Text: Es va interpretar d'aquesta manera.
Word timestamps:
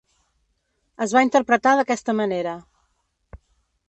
Es 1.05 1.13
va 1.17 1.21
interpretar 1.25 1.73
d'aquesta 1.79 2.15
manera. 2.21 2.55